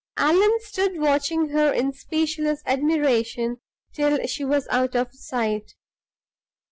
[0.17, 3.57] Allan stood watching her in speechless admiration
[3.93, 5.75] till she was out of sight.